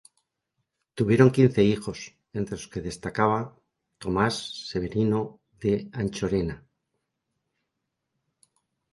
[0.95, 3.53] Tuvieron quince hijos, entre los que se destaca
[3.99, 4.33] Tomás
[4.67, 6.65] Severino de Anchorena.